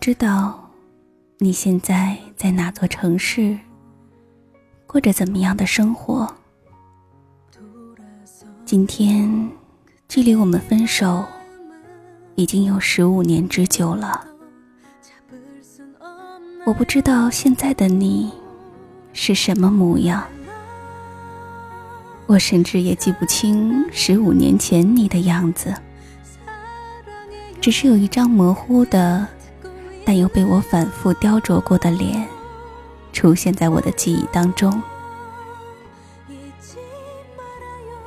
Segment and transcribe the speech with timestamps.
[0.00, 0.58] 知道
[1.36, 3.58] 你现在在哪座城市，
[4.86, 6.26] 过着怎么样的生活？
[8.64, 9.50] 今天，
[10.08, 11.22] 距离我们分手
[12.34, 14.26] 已经有十五年之久了。
[16.64, 18.32] 我不知道现在的你
[19.12, 20.26] 是什么模样，
[22.26, 25.74] 我甚至也记不清十五年前你的样子，
[27.60, 29.28] 只是有一张模糊的，
[30.10, 32.26] 但又被我反复雕琢过的脸，
[33.12, 34.82] 出现在我的记忆当中。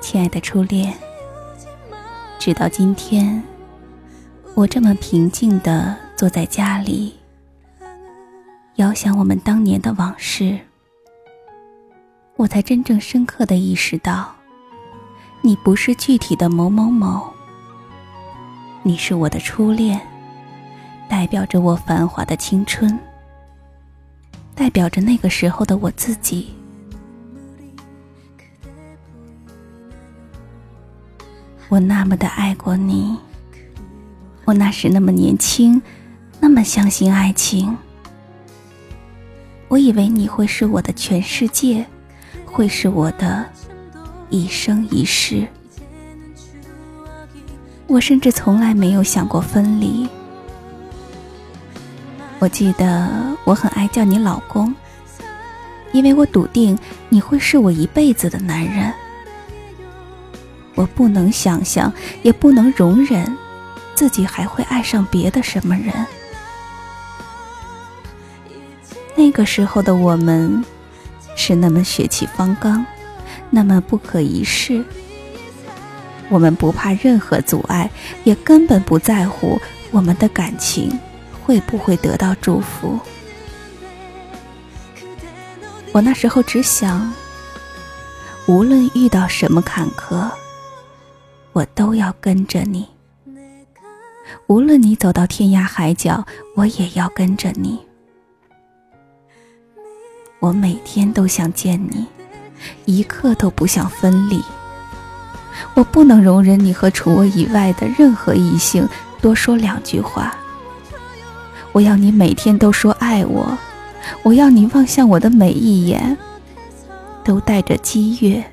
[0.01, 0.93] 亲爱的初恋，
[2.37, 3.41] 直到今天，
[4.53, 7.15] 我这么平静的坐在家里。
[8.75, 10.59] 遥想我们当年的往事，
[12.35, 14.29] 我才真正深刻的意识到，
[15.39, 17.31] 你不是具体的某某某，
[18.81, 20.05] 你是我的初恋，
[21.09, 22.99] 代表着我繁华的青春，
[24.55, 26.53] 代表着那个时候的我自己。
[31.69, 33.17] 我那么的爱过你，
[34.45, 35.81] 我那时那么年轻，
[36.39, 37.75] 那么相信爱情。
[39.69, 41.83] 我以为你会是我的全世界，
[42.45, 43.43] 会是我的
[44.29, 45.47] 一生一世。
[47.87, 50.07] 我甚至从来没有想过分离。
[52.43, 53.09] 我记得
[53.45, 54.75] 我很爱叫你老公，
[55.93, 56.77] 因为我笃定
[57.07, 58.93] 你会是我一辈子的男人。
[60.75, 61.89] 我不能想象，
[62.21, 63.33] 也不能容忍，
[63.95, 65.93] 自己还会爱上别的什么人。
[69.15, 70.65] 那个时候的我们，
[71.37, 72.85] 是那么血气方刚，
[73.49, 74.83] 那么不可一世。
[76.27, 77.89] 我们不怕任何阻碍，
[78.25, 79.57] 也根本不在乎
[79.91, 80.99] 我们的感情
[81.45, 82.99] 会不会得到祝福。
[85.91, 87.13] 我那时候只想，
[88.47, 90.29] 无论遇到什么坎坷，
[91.51, 92.87] 我都要跟着你。
[94.47, 97.79] 无论你走到天涯海角，我也要跟着你。
[100.39, 102.05] 我每天都想见你，
[102.85, 104.41] 一刻都不想分离。
[105.75, 108.87] 我不能容忍你和除我以外的任何异性
[109.21, 110.35] 多说两句话。
[111.73, 113.57] 我要你每天都说爱我，
[114.23, 116.15] 我要你望向我的每一眼，
[117.23, 118.43] 都带着激越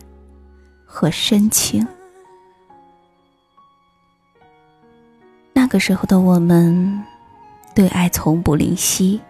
[0.87, 1.87] 和深情。
[5.53, 7.05] 那个时候的我们，
[7.75, 9.21] 对爱从不吝惜，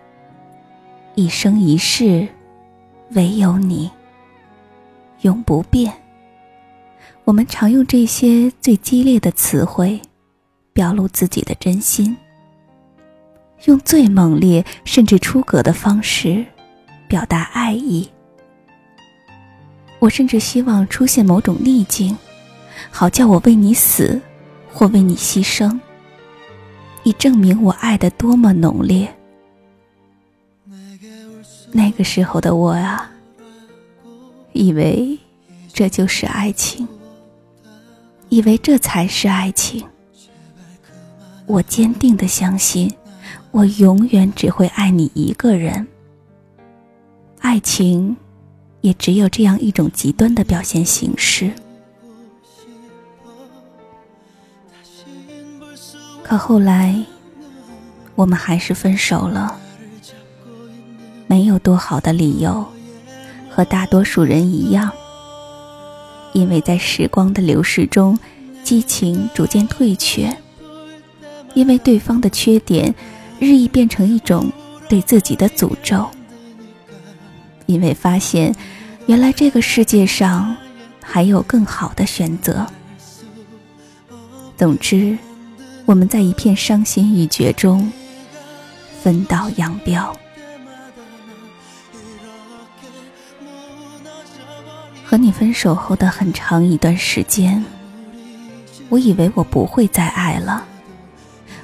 [1.17, 2.27] 一生一世。
[3.15, 3.91] 唯有你，
[5.22, 5.93] 永不变。
[7.25, 10.01] 我们常用这些最激烈的词汇，
[10.72, 12.15] 表露自己的真心；
[13.65, 16.44] 用最猛烈甚至出格的方式，
[17.06, 18.09] 表达爱意。
[19.98, 22.16] 我甚至希望出现某种逆境，
[22.91, 24.21] 好叫我为你死，
[24.72, 25.78] 或为你牺牲，
[27.03, 29.15] 以证明我爱的多么浓烈。
[31.72, 33.10] 那个时候的我啊，
[34.53, 35.19] 以为
[35.72, 36.88] 这就是爱情，
[38.31, 39.87] 以为这才是爱情。
[41.47, 42.92] 我坚定的相信，
[43.53, 45.87] 我永远只会爱你一个人。
[47.41, 48.16] 爱情，
[48.81, 51.50] 也只有这样一种极端的表现形式。
[56.22, 56.94] 可后来，
[58.15, 59.59] 我们还是分手了。
[61.27, 62.66] 没有多好的理由，
[63.49, 64.91] 和大多数人一样，
[66.33, 68.19] 因为在时光的流逝中，
[68.63, 70.36] 激情逐渐退却，
[71.54, 72.95] 因为对方的缺点
[73.41, 74.53] 日益变成一种
[74.89, 76.09] 对自己的诅咒，
[77.66, 78.54] 因为发现
[79.07, 80.54] 原来这个世界上
[81.03, 82.66] 还有更好的选择。
[84.57, 85.16] 总之，
[85.87, 87.91] 我们在一片伤心欲绝中
[89.03, 90.15] 分道扬镳。
[95.03, 97.65] 和你分手后的很长一段时间，
[98.91, 100.65] 我以为我不会再爱了，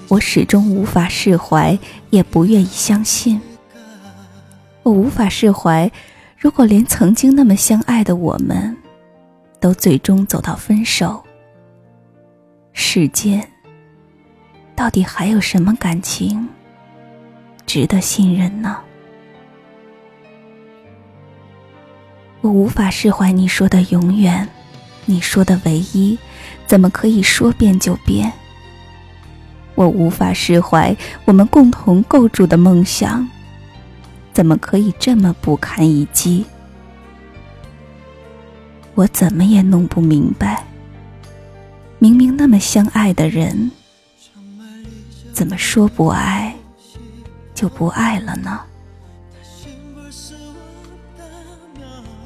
[0.08, 1.76] 我始终无法释怀，
[2.10, 3.40] 也不愿意相信。
[4.84, 5.90] 我无法释怀，
[6.38, 8.76] 如果连曾经那么相爱的我们，
[9.58, 11.24] 都最终走到分手，
[12.72, 13.46] 世间
[14.76, 16.48] 到底还有什么感情
[17.66, 18.78] 值得信任呢？
[22.42, 24.48] 我无法释怀你说的永远，
[25.04, 26.16] 你说的唯一，
[26.64, 28.32] 怎么可以说变就变？
[29.76, 33.28] 我无法释怀我们共同构筑的梦想，
[34.32, 36.44] 怎么可以这么不堪一击？
[38.94, 40.66] 我怎么也弄不明白，
[41.98, 43.70] 明明那么相爱的人，
[45.32, 46.56] 怎么说不爱
[47.54, 48.60] 就不爱了呢？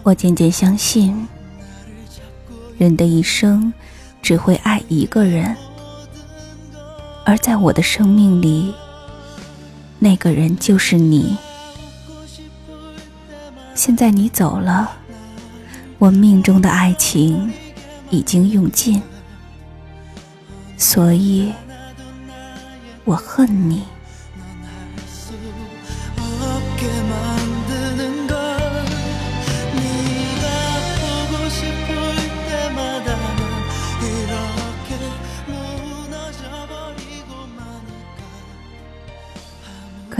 [0.02, 1.26] 我渐渐相信。
[2.78, 3.70] 人的一生
[4.22, 5.54] 只会爱一个人，
[7.24, 8.74] 而在我的生命里，
[9.98, 11.36] 那个人就是你。
[13.74, 14.90] 现在你走了，
[15.98, 17.52] 我命中的爱情
[18.10, 19.00] 已经用尽，
[20.76, 21.52] 所以
[23.04, 23.82] 我恨你。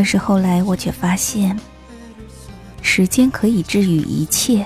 [0.00, 1.61] 可是后来，我却发现，
[2.81, 4.64] 时间可以治愈一切。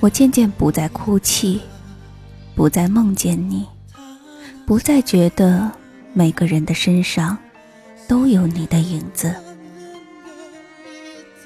[0.00, 1.62] 我渐渐不再哭泣，
[2.54, 3.64] 不再梦见你，
[4.66, 5.72] 不再觉得
[6.12, 7.38] 每个人的身上
[8.06, 9.34] 都有你的影子。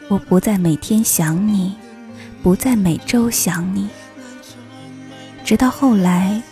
[0.09, 1.77] 我不再每天想你，
[2.43, 3.89] 不再每周想你，
[5.45, 6.43] 直到后来，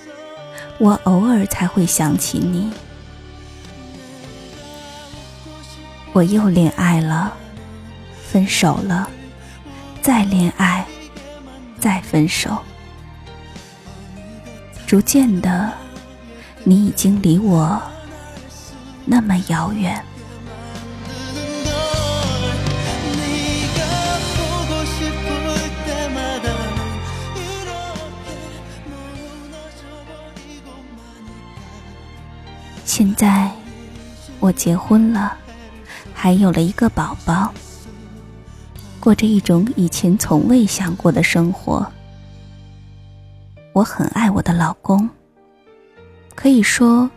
[0.79, 2.71] 我偶尔才会想起你。
[6.19, 7.33] 我又恋爱了，
[8.29, 9.09] 分手了，
[10.03, 10.85] 再恋爱，
[11.79, 12.59] 再分手。
[14.85, 15.73] 逐渐的，
[16.65, 17.81] 你已经离我
[19.05, 20.05] 那么遥远。
[32.85, 33.49] 现在，
[34.41, 35.37] 我结婚了。
[36.21, 37.55] 还有了一个宝宝，
[38.99, 41.87] 过着一种以前从未想过的生活。
[43.73, 45.09] 我很爱我的老公，
[46.35, 47.09] 可以说，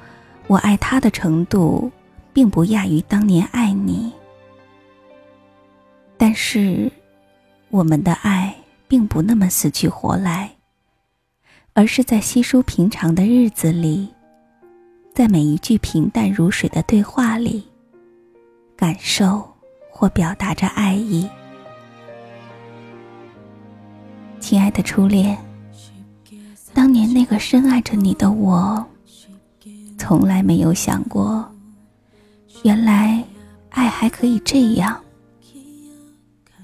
[0.46, 1.92] 我爱他的程度
[2.32, 4.14] 并不亚于当年爱你。
[6.16, 6.92] 但是，
[7.72, 8.56] 我们的爱
[8.88, 10.52] 并不那么死去活来，
[11.74, 14.14] 而是在稀疏平常的日子里，
[15.16, 17.71] 在每一句平淡如水的对话里。
[18.82, 19.48] 感受
[19.92, 21.30] 或表达着爱意，
[24.40, 25.38] 亲爱的初恋，
[26.74, 28.84] 当年那个深爱着你的我，
[30.00, 31.48] 从来没有想过，
[32.64, 33.24] 原来
[33.70, 35.00] 爱还可以这样。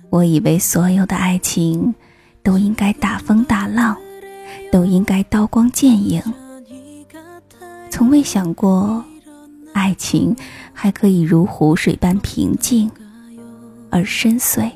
[0.09, 1.93] 我以为所有的爱情
[2.41, 3.95] 都应该大风大浪，
[4.71, 6.19] 都应该刀光剑影，
[7.91, 9.05] 从未想过。
[9.77, 10.35] 爱情
[10.74, 12.89] 还可以如湖水般平静
[13.91, 14.71] 而深邃。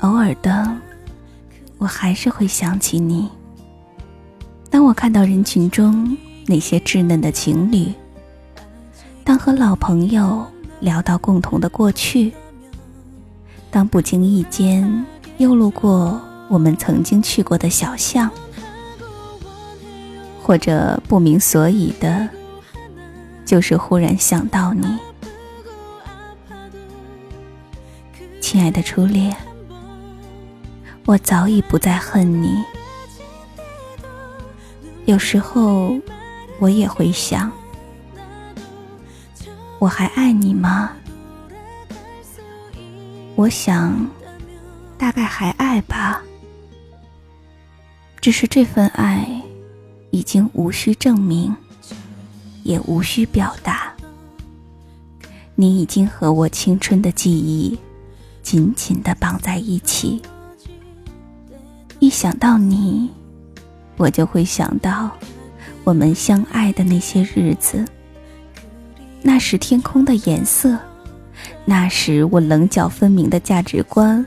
[0.00, 0.76] 偶尔的，
[1.78, 3.30] 我还是会想起你。
[4.68, 6.16] 当我看到人群中
[6.46, 7.90] 那些稚嫩的情侣，
[9.24, 10.46] 当和老朋友
[10.80, 12.32] 聊到共同的过去，
[13.70, 15.04] 当不经意间。
[15.40, 16.20] 又路过
[16.50, 18.30] 我们曾经去过的小巷，
[20.42, 22.28] 或者不明所以的，
[23.46, 24.86] 就是忽然想到你，
[28.38, 29.34] 亲爱的初恋，
[31.06, 32.62] 我早已不再恨你。
[35.06, 35.96] 有时候
[36.58, 37.50] 我也会想，
[39.78, 40.90] 我还爱你吗？
[43.36, 44.06] 我想。
[45.00, 46.22] 大概还爱吧，
[48.20, 49.26] 只是这份爱
[50.10, 51.56] 已经无需证明，
[52.64, 53.90] 也无需表达。
[55.54, 57.78] 你已经和我青春的记忆
[58.42, 60.20] 紧紧的绑在一起。
[61.98, 63.10] 一想到你，
[63.96, 65.10] 我就会想到
[65.82, 67.82] 我们相爱的那些日子。
[69.22, 70.78] 那时天空的颜色，
[71.64, 74.22] 那时我棱角分明的价值观。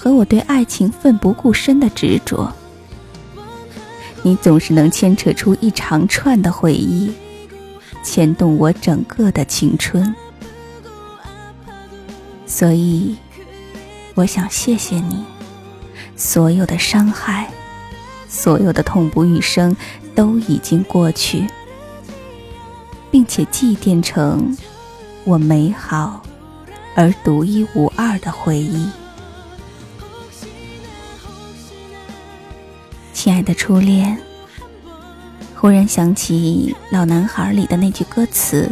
[0.00, 2.52] 和我对爱情奋不顾身的执着，
[4.22, 7.12] 你总是能牵扯出一长串的回忆，
[8.04, 10.14] 牵动我整个的青春。
[12.46, 13.16] 所以，
[14.14, 15.24] 我想谢谢你，
[16.14, 17.50] 所有的伤害，
[18.28, 19.76] 所有的痛不欲生，
[20.14, 21.44] 都已经过去，
[23.10, 24.56] 并且祭奠成
[25.24, 26.22] 我美好
[26.94, 28.88] 而独一无二的回忆。
[33.20, 34.16] 亲爱的初恋，
[35.56, 38.70] 忽然想起《老男孩》里的那句歌词：“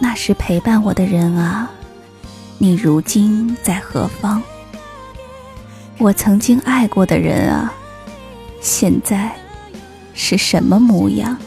[0.00, 1.70] 那时陪伴我的人啊，
[2.58, 4.42] 你如今在何方？
[5.98, 7.72] 我曾经爱过的人啊，
[8.60, 9.30] 现在
[10.12, 11.38] 是什么模样？”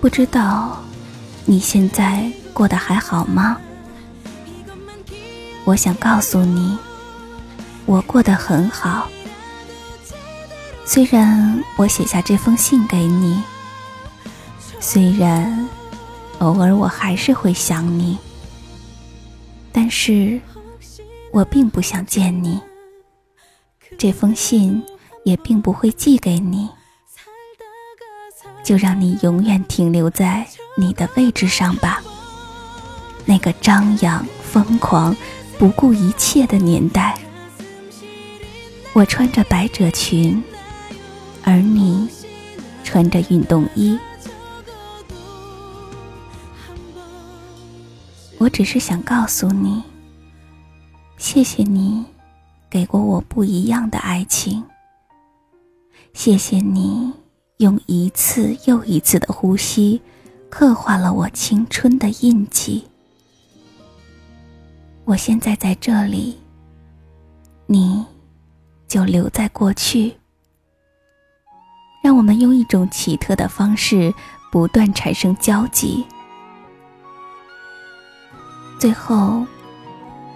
[0.00, 0.80] 不知道
[1.46, 3.58] 你现在过得还好吗？
[5.64, 6.78] 我想告诉你，
[7.86, 9.08] 我过得很好。
[10.84, 13.42] 虽然我写下这封信给你，
[14.80, 15.68] 虽然
[16.38, 18.18] 偶尔我还是会想你，
[19.72, 20.40] 但是
[21.32, 22.60] 我并不想见你。
[23.98, 24.82] 这封信
[25.24, 26.68] 也并不会寄给你。
[28.64, 30.46] 就让你永远停留在
[30.76, 32.00] 你的位置上吧。
[33.24, 35.16] 那个张扬、疯狂、
[35.58, 37.16] 不顾一切的年代，
[38.94, 40.42] 我穿着百褶裙，
[41.42, 42.08] 而你
[42.84, 43.98] 穿着运动衣。
[48.38, 49.82] 我只是想告诉你，
[51.16, 52.04] 谢谢你
[52.68, 54.62] 给过我不一样的爱情。
[56.12, 57.12] 谢谢你。
[57.58, 60.00] 用一次又一次的呼吸，
[60.50, 62.84] 刻画了我青春的印记。
[65.04, 66.36] 我现在在这里，
[67.66, 68.04] 你
[68.92, 70.14] 就留在过去。
[72.04, 74.12] 让我们用一种奇特的方式，
[74.50, 76.04] 不断产生交集。
[78.78, 79.46] 最后，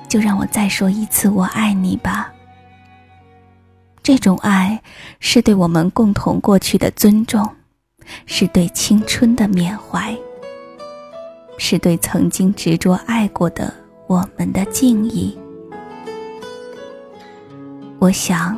[0.09, 2.33] 就让我再说一次“我爱你”吧。
[4.03, 4.83] 这种爱
[5.21, 7.47] 是对我们共同过去的尊重，
[8.25, 10.17] 是对青春的缅怀，
[11.59, 13.75] 是对曾经执着爱过的
[14.07, 15.39] 我们的敬意。
[17.99, 18.57] 我想，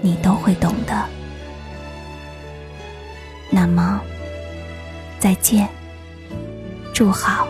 [0.00, 1.04] 你都会懂的。
[3.50, 4.00] 那么，
[5.20, 5.68] 再见，
[6.94, 7.46] 祝好。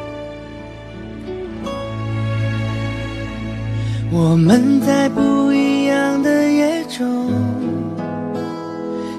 [4.10, 7.32] 我们在不一样的夜中，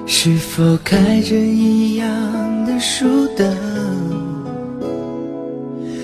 [0.06, 2.06] 是否开着一样
[2.66, 3.56] 的书灯？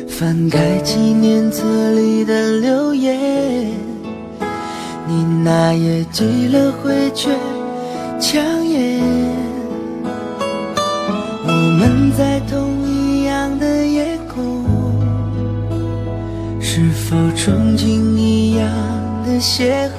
[0.09, 3.71] 翻开纪念册里的留言，
[5.13, 7.29] 你那页积了灰却
[8.21, 9.03] 抢眼。
[11.43, 14.65] 我们在同一样的夜空，
[16.61, 18.69] 是否憧憬一样？
[19.27, 19.99] 的邂逅，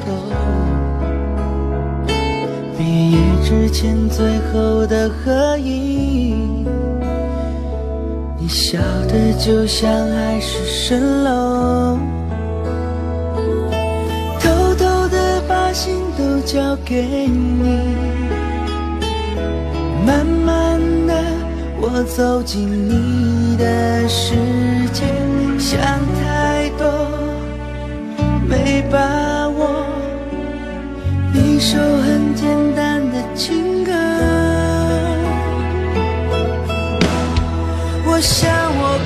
[2.77, 6.65] 毕业之前最后的合影，
[8.39, 11.99] 你笑得就像海市蜃楼，
[16.45, 17.95] 交给你，
[20.05, 21.13] 慢慢的
[21.79, 24.35] 我走进你的世
[24.91, 25.03] 界，
[25.59, 25.79] 想
[26.19, 26.87] 太多。
[28.49, 28.97] 没把
[29.49, 29.85] 握，
[31.33, 33.91] 一首很简单的情歌。
[38.03, 38.99] 我想我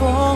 [0.00, 0.29] 过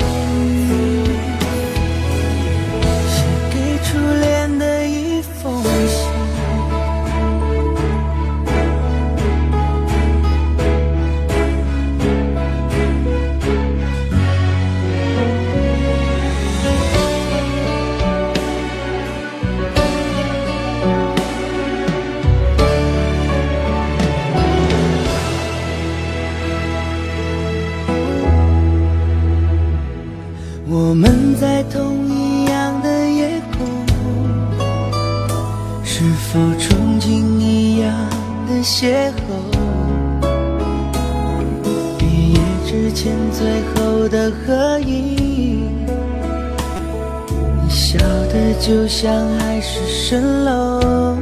[42.85, 45.87] 之前最后的合影，
[47.63, 51.17] 你笑的就像海市蜃楼，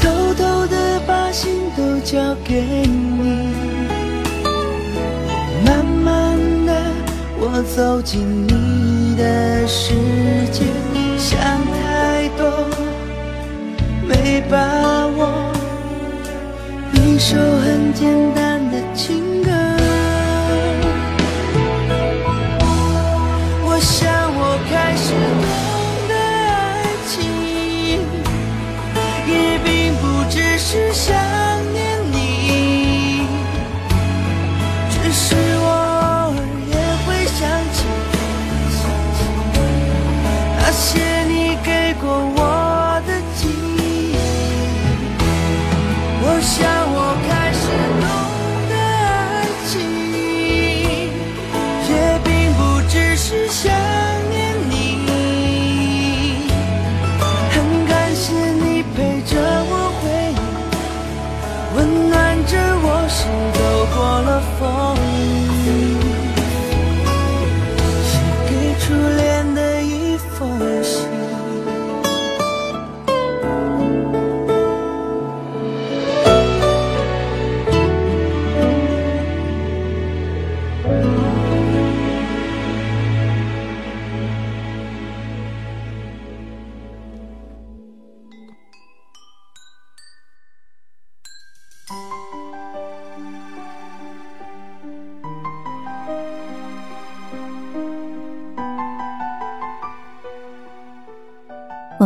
[0.00, 3.54] 偷偷的把心都交给你。
[5.64, 6.36] 慢慢
[6.66, 6.72] 的，
[7.38, 9.94] 我走进你的世
[10.50, 10.64] 界，
[11.16, 11.38] 想
[11.70, 12.50] 太多，
[14.04, 15.52] 没把握。
[16.94, 18.51] 一首很简单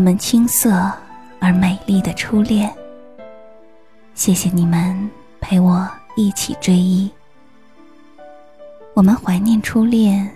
[0.07, 0.71] 我们青涩
[1.41, 2.73] 而美丽的初恋，
[4.15, 7.11] 谢谢你们陪我一起追忆。
[8.95, 10.33] 我们怀念初恋，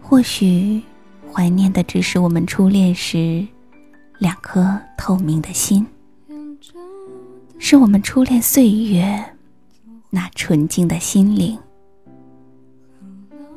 [0.00, 0.80] 或许
[1.28, 3.44] 怀念的只是我们初恋时
[4.18, 5.84] 两颗透明的心，
[7.58, 9.24] 是我们初恋岁月
[10.08, 11.58] 那纯净的心灵。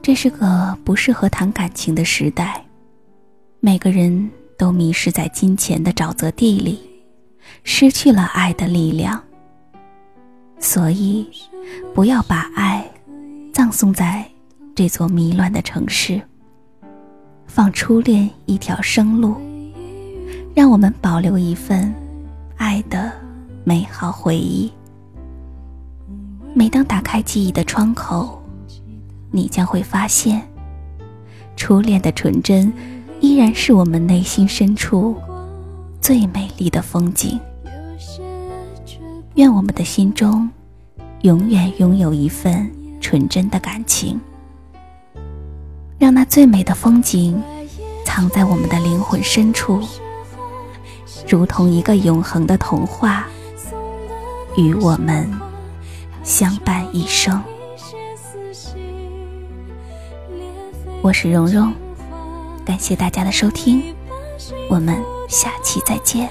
[0.01, 2.65] 这是个不适合谈感情的时代，
[3.59, 4.27] 每个人。
[4.57, 6.79] 都迷失在金钱的沼泽地里，
[7.63, 9.21] 失去了爱的力量。
[10.59, 11.29] 所以，
[11.93, 12.89] 不要把爱
[13.53, 14.27] 葬送在
[14.73, 16.19] 这座迷乱的城市，
[17.45, 19.35] 放初恋一条生路，
[20.55, 21.93] 让我们保留一份
[22.57, 23.11] 爱的
[23.63, 24.71] 美好回忆。
[26.55, 28.41] 每当打开记忆的窗口，
[29.29, 30.41] 你将会发现，
[31.55, 32.73] 初恋的纯真。
[33.19, 35.15] 依然是我们内心深处
[35.99, 37.39] 最美丽的风景。
[39.35, 40.49] 愿我们的心中
[41.21, 44.19] 永远拥有一份纯真的感情，
[45.99, 47.41] 让那最美的风景
[48.05, 49.79] 藏在我们的灵魂深处，
[51.27, 53.27] 如同一个永恒的童话，
[54.55, 55.29] 与我们
[56.23, 57.39] 相伴一生。
[61.01, 61.71] 我是蓉蓉。
[62.67, 63.95] 感谢大家的收听，
[64.69, 66.29] 我们下期再见。